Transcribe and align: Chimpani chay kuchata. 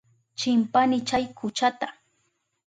Chimpani 0.39 0.97
chay 1.07 1.25
kuchata. 1.37 1.87